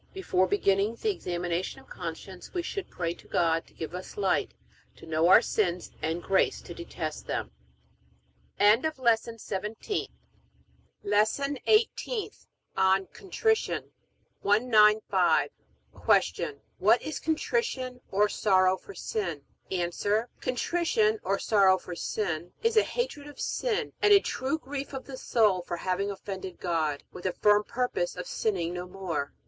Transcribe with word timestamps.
Before 0.15 0.47
beginning 0.47 0.95
the 0.95 1.11
examination 1.11 1.79
of 1.79 1.87
conscience 1.87 2.55
we 2.55 2.63
should 2.63 2.89
pray 2.89 3.13
to 3.13 3.27
God 3.27 3.67
to 3.67 3.73
give 3.75 3.93
us 3.93 4.17
light 4.17 4.55
to 4.95 5.05
know 5.05 5.27
our 5.27 5.43
sins 5.43 5.91
and 6.01 6.23
grace 6.23 6.59
to 6.63 6.73
detest 6.73 7.27
them. 7.27 7.51
LESSON 8.59 9.37
EIGHTEENTH 11.67 12.47
ON 12.75 13.05
CONTRITION 13.13 13.91
195. 14.41 15.49
Q. 16.33 16.59
What 16.79 17.01
is 17.03 17.19
contrition, 17.19 18.01
or 18.11 18.27
sorrow 18.27 18.77
for 18.77 18.95
sin? 18.95 19.43
A. 19.69 19.91
Contrition, 20.39 21.19
or 21.21 21.37
sorrow 21.37 21.77
for 21.77 21.95
sin, 21.95 22.53
is 22.63 22.75
a 22.75 22.81
hatred 22.81 23.27
of 23.27 23.39
sin 23.39 23.93
and 24.01 24.11
a 24.11 24.19
true 24.19 24.57
grief 24.57 24.93
of 24.93 25.05
the 25.05 25.15
soul 25.17 25.61
for 25.61 25.77
having 25.77 26.09
offended 26.09 26.59
God, 26.59 27.03
with 27.11 27.27
a 27.27 27.33
firm 27.33 27.63
purpose 27.63 28.15
of 28.15 28.25
sinning 28.25 28.73
no 28.73 28.87
more. 28.87 29.31